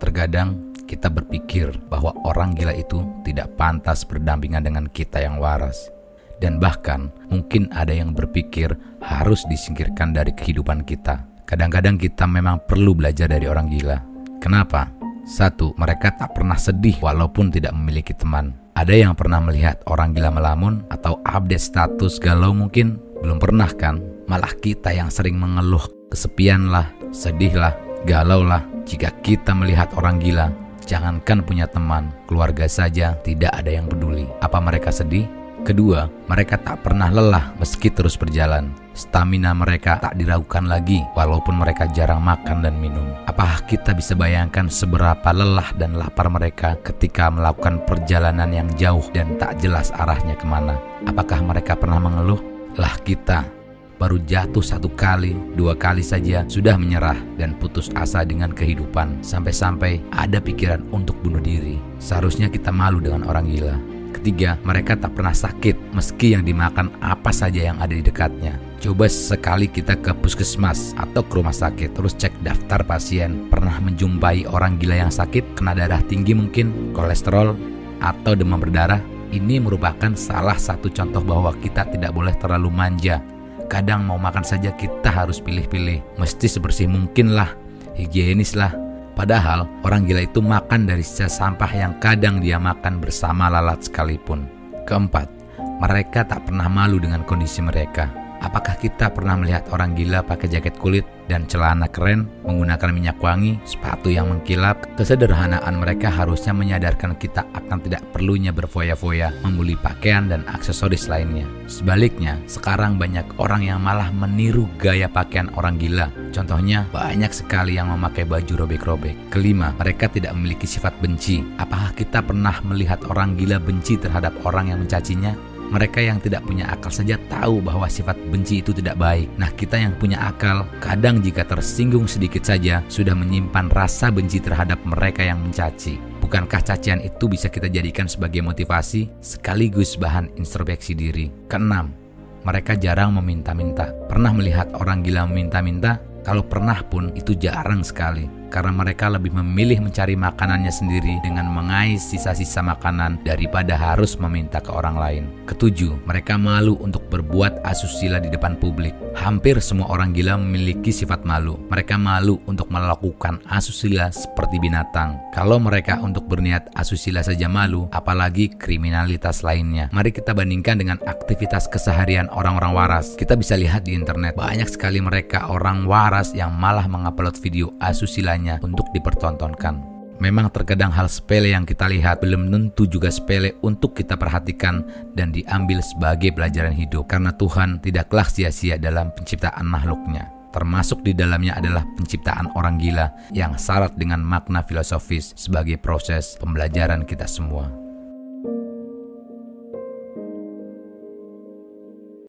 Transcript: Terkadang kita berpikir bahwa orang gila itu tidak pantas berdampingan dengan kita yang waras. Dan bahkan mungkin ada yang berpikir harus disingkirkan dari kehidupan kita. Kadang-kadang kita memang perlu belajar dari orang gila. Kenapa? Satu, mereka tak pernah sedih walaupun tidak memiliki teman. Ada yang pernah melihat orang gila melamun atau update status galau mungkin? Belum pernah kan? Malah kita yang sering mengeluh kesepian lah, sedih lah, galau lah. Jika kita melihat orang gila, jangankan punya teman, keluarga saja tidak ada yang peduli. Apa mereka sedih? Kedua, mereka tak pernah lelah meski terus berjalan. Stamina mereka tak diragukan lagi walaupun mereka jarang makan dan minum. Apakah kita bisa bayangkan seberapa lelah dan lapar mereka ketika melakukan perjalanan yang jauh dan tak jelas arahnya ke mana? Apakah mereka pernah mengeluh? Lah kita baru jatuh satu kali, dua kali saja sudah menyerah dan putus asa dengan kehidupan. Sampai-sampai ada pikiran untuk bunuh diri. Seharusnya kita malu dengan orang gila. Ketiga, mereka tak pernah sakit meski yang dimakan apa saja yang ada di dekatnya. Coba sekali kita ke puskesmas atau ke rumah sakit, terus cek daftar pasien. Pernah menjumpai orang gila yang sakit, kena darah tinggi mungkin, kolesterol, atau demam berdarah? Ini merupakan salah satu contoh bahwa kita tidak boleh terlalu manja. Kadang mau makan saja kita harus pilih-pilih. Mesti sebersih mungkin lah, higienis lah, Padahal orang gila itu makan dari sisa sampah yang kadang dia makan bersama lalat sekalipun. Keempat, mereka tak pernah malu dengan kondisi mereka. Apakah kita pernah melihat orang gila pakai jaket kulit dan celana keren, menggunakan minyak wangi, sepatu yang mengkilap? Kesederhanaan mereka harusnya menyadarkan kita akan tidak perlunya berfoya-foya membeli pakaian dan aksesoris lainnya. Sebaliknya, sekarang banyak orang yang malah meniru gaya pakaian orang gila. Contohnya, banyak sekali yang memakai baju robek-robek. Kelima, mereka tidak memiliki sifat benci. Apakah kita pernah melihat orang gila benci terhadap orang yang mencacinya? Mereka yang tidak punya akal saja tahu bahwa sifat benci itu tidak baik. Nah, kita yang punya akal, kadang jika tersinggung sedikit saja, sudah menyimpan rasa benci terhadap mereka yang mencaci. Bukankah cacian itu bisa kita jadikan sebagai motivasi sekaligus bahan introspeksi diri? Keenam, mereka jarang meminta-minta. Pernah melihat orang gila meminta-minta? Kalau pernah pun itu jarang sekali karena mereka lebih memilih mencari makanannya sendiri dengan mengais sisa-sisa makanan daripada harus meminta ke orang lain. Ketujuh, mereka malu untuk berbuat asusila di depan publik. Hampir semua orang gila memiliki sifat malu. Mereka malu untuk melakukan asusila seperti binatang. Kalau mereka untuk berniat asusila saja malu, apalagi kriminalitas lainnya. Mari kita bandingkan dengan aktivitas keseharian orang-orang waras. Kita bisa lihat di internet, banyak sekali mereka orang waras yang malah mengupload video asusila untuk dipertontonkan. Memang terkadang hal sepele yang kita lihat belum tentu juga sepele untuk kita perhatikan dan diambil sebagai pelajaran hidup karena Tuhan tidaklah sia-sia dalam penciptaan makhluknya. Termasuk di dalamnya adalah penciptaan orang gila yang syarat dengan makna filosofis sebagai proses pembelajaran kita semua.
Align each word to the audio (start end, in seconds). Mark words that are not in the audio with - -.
Terkadang 0.00 0.72
kita 0.88 1.06
berpikir 1.06 1.70
bahwa 1.92 2.10
orang 2.26 2.56
gila 2.56 2.74
itu 2.74 3.04
tidak 3.22 3.52
pantas 3.54 4.02
berdampingan 4.02 4.64
dengan 4.64 4.84
kita 4.90 5.22
yang 5.22 5.38
waras. 5.38 5.92
Dan 6.40 6.56
bahkan 6.56 7.12
mungkin 7.28 7.68
ada 7.70 7.92
yang 7.92 8.16
berpikir 8.16 8.72
harus 9.04 9.44
disingkirkan 9.46 10.16
dari 10.16 10.32
kehidupan 10.32 10.88
kita. 10.88 11.20
Kadang-kadang 11.44 12.00
kita 12.00 12.24
memang 12.24 12.64
perlu 12.64 12.96
belajar 12.96 13.28
dari 13.28 13.44
orang 13.44 13.68
gila. 13.68 14.00
Kenapa? 14.40 14.88
Satu, 15.28 15.76
mereka 15.76 16.16
tak 16.16 16.32
pernah 16.32 16.56
sedih 16.56 16.96
walaupun 17.04 17.52
tidak 17.52 17.76
memiliki 17.76 18.16
teman. 18.16 18.56
Ada 18.72 18.96
yang 18.96 19.12
pernah 19.12 19.44
melihat 19.44 19.84
orang 19.84 20.16
gila 20.16 20.32
melamun 20.32 20.80
atau 20.88 21.20
update 21.28 21.60
status 21.60 22.16
galau 22.16 22.56
mungkin? 22.56 22.96
Belum 23.20 23.36
pernah 23.36 23.68
kan? 23.68 24.00
Malah 24.24 24.56
kita 24.64 24.96
yang 24.96 25.12
sering 25.12 25.36
mengeluh 25.36 25.84
kesepian 26.08 26.72
lah, 26.72 26.88
sedih 27.12 27.52
lah, 27.52 27.76
galau 28.08 28.40
lah. 28.40 28.64
Jika 28.84 29.12
kita 29.20 29.52
melihat 29.52 29.92
orang 29.96 30.20
gila, 30.20 30.52
jangankan 30.84 31.44
punya 31.44 31.68
teman, 31.68 32.10
keluarga 32.26 32.66
saja 32.66 33.14
tidak 33.22 33.52
ada 33.54 33.70
yang 33.70 33.86
peduli. 33.86 34.26
Apa 34.40 34.58
mereka 34.58 34.90
sedih? 34.90 35.28
Kedua, 35.60 36.08
mereka 36.24 36.56
tak 36.56 36.80
pernah 36.80 37.12
lelah 37.12 37.52
meski 37.60 37.92
terus 37.92 38.16
berjalan. 38.16 38.72
Stamina 38.96 39.52
mereka 39.52 40.00
tak 40.00 40.16
diragukan 40.16 40.64
lagi 40.64 41.04
walaupun 41.12 41.60
mereka 41.60 41.84
jarang 41.92 42.24
makan 42.24 42.64
dan 42.64 42.80
minum. 42.80 43.12
Apakah 43.28 43.68
kita 43.68 43.92
bisa 43.92 44.16
bayangkan 44.16 44.72
seberapa 44.72 45.28
lelah 45.36 45.68
dan 45.76 46.00
lapar 46.00 46.32
mereka 46.32 46.80
ketika 46.80 47.28
melakukan 47.28 47.84
perjalanan 47.84 48.48
yang 48.48 48.68
jauh 48.80 49.04
dan 49.12 49.36
tak 49.36 49.60
jelas 49.60 49.92
arahnya 50.00 50.32
ke 50.32 50.48
mana? 50.48 50.80
Apakah 51.04 51.44
mereka 51.44 51.76
pernah 51.76 52.00
mengeluh? 52.00 52.40
Lah 52.80 52.96
kita 53.04 53.59
baru 54.00 54.16
jatuh 54.24 54.64
satu 54.64 54.88
kali, 54.96 55.36
dua 55.60 55.76
kali 55.76 56.00
saja 56.00 56.48
sudah 56.48 56.80
menyerah 56.80 57.20
dan 57.36 57.52
putus 57.60 57.92
asa 57.92 58.24
dengan 58.24 58.48
kehidupan. 58.48 59.20
Sampai-sampai 59.20 60.00
ada 60.16 60.40
pikiran 60.40 60.80
untuk 60.88 61.20
bunuh 61.20 61.44
diri. 61.44 61.76
Seharusnya 62.00 62.48
kita 62.48 62.72
malu 62.72 63.04
dengan 63.04 63.28
orang 63.28 63.44
gila. 63.44 63.76
Ketiga, 64.10 64.58
mereka 64.66 64.98
tak 64.98 65.14
pernah 65.14 65.36
sakit 65.36 65.94
meski 65.94 66.34
yang 66.34 66.42
dimakan 66.42 66.90
apa 66.98 67.30
saja 67.30 67.70
yang 67.70 67.78
ada 67.78 67.94
di 67.94 68.02
dekatnya. 68.02 68.58
Coba 68.80 69.06
sekali 69.06 69.68
kita 69.68 69.94
ke 70.00 70.16
puskesmas 70.16 70.96
atau 70.98 71.20
ke 71.22 71.36
rumah 71.36 71.54
sakit, 71.54 71.94
terus 71.94 72.16
cek 72.16 72.32
daftar 72.42 72.82
pasien. 72.82 73.46
Pernah 73.52 73.78
menjumpai 73.78 74.48
orang 74.50 74.80
gila 74.80 75.06
yang 75.06 75.12
sakit, 75.12 75.54
kena 75.54 75.76
darah 75.76 76.02
tinggi 76.08 76.32
mungkin, 76.32 76.90
kolesterol, 76.96 77.54
atau 78.00 78.32
demam 78.32 78.58
berdarah? 78.58 78.98
Ini 79.30 79.62
merupakan 79.62 80.10
salah 80.18 80.58
satu 80.58 80.90
contoh 80.90 81.22
bahwa 81.22 81.54
kita 81.62 81.86
tidak 81.86 82.10
boleh 82.10 82.34
terlalu 82.34 82.66
manja. 82.66 83.22
Kadang 83.70 84.02
mau 84.02 84.18
makan 84.18 84.42
saja 84.42 84.74
kita 84.74 85.08
harus 85.08 85.38
pilih-pilih. 85.38 86.02
Mesti 86.18 86.50
sebersih 86.50 86.90
mungkin 86.90 87.38
lah, 87.38 87.54
higienis 87.94 88.58
lah, 88.58 88.74
Padahal 89.20 89.68
orang 89.84 90.08
gila 90.08 90.24
itu 90.24 90.40
makan 90.40 90.88
dari 90.88 91.04
sisa 91.04 91.28
sampah 91.28 91.68
yang 91.76 91.92
kadang 92.00 92.40
dia 92.40 92.56
makan 92.56 93.04
bersama 93.04 93.52
lalat 93.52 93.84
sekalipun. 93.84 94.48
Keempat, 94.88 95.28
mereka 95.76 96.24
tak 96.24 96.48
pernah 96.48 96.72
malu 96.72 96.96
dengan 96.96 97.20
kondisi 97.28 97.60
mereka. 97.60 98.08
Apakah 98.40 98.80
kita 98.80 99.12
pernah 99.12 99.36
melihat 99.36 99.68
orang 99.68 99.92
gila 99.92 100.24
pakai 100.24 100.48
jaket 100.48 100.80
kulit 100.80 101.04
dan 101.28 101.44
celana 101.44 101.86
keren, 101.92 102.24
menggunakan 102.42 102.88
minyak 102.90 103.20
wangi, 103.20 103.60
sepatu 103.68 104.08
yang 104.08 104.32
mengkilap? 104.32 104.96
Kesederhanaan 104.96 105.76
mereka 105.76 106.08
harusnya 106.08 106.56
menyadarkan 106.56 107.20
kita 107.20 107.44
akan 107.52 107.84
tidak 107.84 108.00
perlunya 108.16 108.48
berfoya-foya 108.50 109.44
membeli 109.44 109.76
pakaian 109.76 110.32
dan 110.32 110.48
aksesoris 110.48 111.06
lainnya. 111.12 111.44
Sebaliknya, 111.68 112.40
sekarang 112.48 112.96
banyak 112.96 113.28
orang 113.36 113.60
yang 113.60 113.78
malah 113.84 114.08
meniru 114.08 114.64
gaya 114.80 115.06
pakaian 115.06 115.52
orang 115.60 115.76
gila. 115.76 116.08
Contohnya, 116.32 116.88
banyak 116.88 117.30
sekali 117.36 117.76
yang 117.76 117.92
memakai 117.92 118.24
baju 118.24 118.64
robek-robek. 118.64 119.28
Kelima, 119.28 119.76
mereka 119.76 120.08
tidak 120.08 120.32
memiliki 120.32 120.64
sifat 120.64 120.96
benci. 121.04 121.44
Apakah 121.60 121.92
kita 121.92 122.24
pernah 122.24 122.56
melihat 122.64 123.04
orang 123.12 123.36
gila 123.36 123.60
benci 123.60 124.00
terhadap 124.00 124.32
orang 124.48 124.72
yang 124.72 124.80
mencacinya? 124.80 125.49
Mereka 125.70 126.02
yang 126.02 126.18
tidak 126.18 126.42
punya 126.42 126.66
akal 126.66 126.90
saja 126.90 127.14
tahu 127.30 127.62
bahwa 127.62 127.86
sifat 127.86 128.18
benci 128.26 128.58
itu 128.58 128.74
tidak 128.74 128.98
baik. 128.98 129.30
Nah, 129.38 129.54
kita 129.54 129.78
yang 129.78 129.94
punya 129.94 130.18
akal, 130.18 130.66
kadang 130.82 131.22
jika 131.22 131.46
tersinggung 131.46 132.10
sedikit 132.10 132.42
saja, 132.42 132.82
sudah 132.90 133.14
menyimpan 133.14 133.70
rasa 133.70 134.10
benci 134.10 134.42
terhadap 134.42 134.82
mereka 134.82 135.22
yang 135.22 135.38
mencaci. 135.38 136.02
Bukankah 136.18 136.62
cacian 136.66 136.98
itu 136.98 137.30
bisa 137.30 137.46
kita 137.46 137.70
jadikan 137.70 138.10
sebagai 138.10 138.42
motivasi 138.42 139.22
sekaligus 139.22 139.94
bahan 139.94 140.34
introspeksi 140.34 140.98
diri? 140.98 141.30
Keenam, 141.46 141.94
mereka 142.42 142.74
jarang 142.74 143.14
meminta-minta. 143.14 143.94
Pernah 144.10 144.34
melihat 144.34 144.74
orang 144.74 145.06
gila 145.06 145.30
meminta-minta? 145.30 146.02
Kalau 146.26 146.42
pernah 146.42 146.82
pun 146.82 147.14
itu 147.14 147.38
jarang 147.38 147.86
sekali 147.86 148.39
karena 148.50 148.74
mereka 148.74 149.06
lebih 149.06 149.30
memilih 149.30 149.78
mencari 149.78 150.18
makanannya 150.18 150.74
sendiri 150.74 151.22
dengan 151.22 151.46
mengais 151.46 152.02
sisa-sisa 152.02 152.60
makanan 152.66 153.22
daripada 153.22 153.78
harus 153.78 154.18
meminta 154.18 154.58
ke 154.58 154.74
orang 154.74 154.98
lain. 154.98 155.24
Ketujuh, 155.46 156.02
mereka 156.02 156.34
malu 156.34 156.74
untuk 156.82 157.06
berbuat 157.06 157.62
asusila 157.62 158.18
di 158.18 158.26
depan 158.26 158.58
publik. 158.58 158.92
Hampir 159.14 159.62
semua 159.62 159.86
orang 159.94 160.10
gila 160.10 160.34
memiliki 160.34 160.90
sifat 160.90 161.22
malu. 161.22 161.54
Mereka 161.70 161.94
malu 161.94 162.42
untuk 162.50 162.66
melakukan 162.74 163.38
asusila 163.46 164.10
seperti 164.10 164.58
binatang. 164.58 165.22
Kalau 165.30 165.62
mereka 165.62 166.02
untuk 166.02 166.26
berniat 166.26 166.74
asusila 166.74 167.22
saja 167.22 167.46
malu, 167.46 167.86
apalagi 167.94 168.50
kriminalitas 168.50 169.46
lainnya. 169.46 169.86
Mari 169.94 170.10
kita 170.10 170.34
bandingkan 170.34 170.82
dengan 170.82 170.98
aktivitas 171.06 171.70
keseharian 171.70 172.26
orang-orang 172.34 172.74
waras. 172.74 173.14
Kita 173.14 173.38
bisa 173.38 173.54
lihat 173.54 173.86
di 173.86 173.94
internet, 173.94 174.34
banyak 174.34 174.66
sekali 174.66 174.98
mereka 174.98 175.46
orang 175.46 175.86
waras 175.86 176.34
yang 176.34 176.50
malah 176.50 176.90
mengupload 176.90 177.38
video 177.38 177.70
asusila 177.78 178.39
untuk 178.62 178.88
dipertontonkan. 178.94 179.90
Memang 180.20 180.52
terkadang 180.52 180.92
hal 180.92 181.08
sepele 181.08 181.56
yang 181.56 181.64
kita 181.64 181.88
lihat 181.88 182.20
belum 182.20 182.52
tentu 182.52 182.84
juga 182.84 183.08
sepele 183.08 183.56
untuk 183.64 183.96
kita 183.96 184.20
perhatikan 184.20 184.84
dan 185.16 185.32
diambil 185.32 185.80
sebagai 185.80 186.36
pelajaran 186.36 186.76
hidup 186.76 187.08
karena 187.08 187.32
Tuhan 187.32 187.80
tidaklah 187.80 188.28
sia-sia 188.28 188.76
dalam 188.76 189.16
penciptaan 189.16 189.64
makhluknya. 189.64 190.28
Termasuk 190.52 191.00
di 191.00 191.16
dalamnya 191.16 191.56
adalah 191.56 191.88
penciptaan 191.96 192.52
orang 192.52 192.76
gila 192.76 193.08
yang 193.32 193.56
syarat 193.56 193.96
dengan 193.96 194.20
makna 194.20 194.60
filosofis 194.60 195.32
sebagai 195.40 195.80
proses 195.80 196.36
pembelajaran 196.36 197.08
kita 197.08 197.24
semua. 197.24 197.89